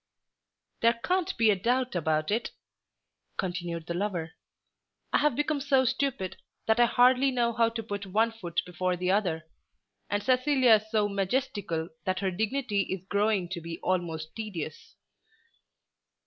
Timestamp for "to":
7.69-7.83, 13.49-13.61